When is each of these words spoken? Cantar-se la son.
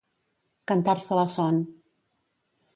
Cantar-se 0.71 1.19
la 1.19 1.27
son. 1.37 1.63